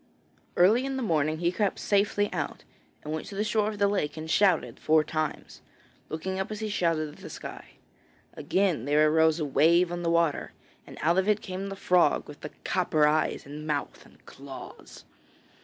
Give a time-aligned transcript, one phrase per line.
[0.57, 2.63] Early in the morning he crept safely out,
[3.03, 5.61] and went to the shore of the lake and shouted four times,
[6.09, 7.73] looking up as he shouted at the sky.
[8.33, 10.53] Again there arose a wave on the water,
[10.87, 15.03] and out of it came the frog, with the copper eyes and mouth and claws.